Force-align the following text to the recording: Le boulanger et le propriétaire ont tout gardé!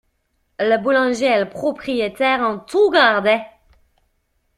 Le 0.57 0.77
boulanger 0.81 1.27
et 1.27 1.39
le 1.39 1.47
propriétaire 1.47 2.41
ont 2.41 2.57
tout 2.57 2.89
gardé! 2.89 3.37